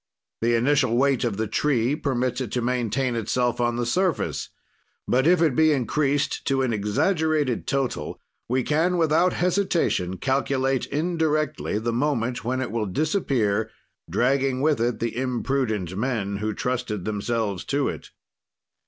[0.41, 4.49] "The initial weight of the tree permits it to maintain itself on the surface;
[5.07, 8.19] but if it be increased to an exaggerated total,
[8.49, 13.69] we can, without hesitation, calculate indirectly the moment when it will disappear,
[14.09, 18.09] dragging with it the imprudent men who trusted themselves to it.